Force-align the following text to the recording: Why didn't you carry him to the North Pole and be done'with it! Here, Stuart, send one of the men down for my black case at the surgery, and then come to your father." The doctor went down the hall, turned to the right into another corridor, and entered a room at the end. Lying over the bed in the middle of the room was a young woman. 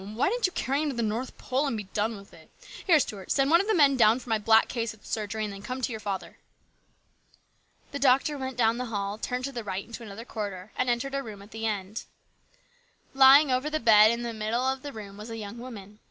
Why 0.01 0.29
didn't 0.29 0.47
you 0.47 0.51
carry 0.53 0.81
him 0.81 0.89
to 0.89 0.95
the 0.95 1.03
North 1.03 1.37
Pole 1.37 1.67
and 1.67 1.77
be 1.77 1.83
done'with 1.83 2.33
it! 2.33 2.49
Here, 2.87 2.99
Stuart, 2.99 3.29
send 3.29 3.51
one 3.51 3.61
of 3.61 3.67
the 3.67 3.75
men 3.75 3.97
down 3.97 4.17
for 4.17 4.29
my 4.29 4.39
black 4.39 4.67
case 4.67 4.95
at 4.95 5.01
the 5.01 5.05
surgery, 5.05 5.43
and 5.43 5.53
then 5.53 5.61
come 5.61 5.79
to 5.79 5.93
your 5.93 5.99
father." 5.99 6.39
The 7.91 7.99
doctor 7.99 8.35
went 8.35 8.57
down 8.57 8.79
the 8.79 8.85
hall, 8.85 9.19
turned 9.19 9.45
to 9.45 9.51
the 9.51 9.63
right 9.63 9.85
into 9.85 10.01
another 10.01 10.25
corridor, 10.25 10.71
and 10.75 10.89
entered 10.89 11.13
a 11.13 11.21
room 11.21 11.43
at 11.43 11.51
the 11.51 11.67
end. 11.67 12.05
Lying 13.13 13.51
over 13.51 13.69
the 13.69 13.79
bed 13.79 14.09
in 14.09 14.23
the 14.23 14.33
middle 14.33 14.67
of 14.67 14.81
the 14.81 14.91
room 14.91 15.17
was 15.17 15.29
a 15.29 15.37
young 15.37 15.59
woman. 15.59 15.99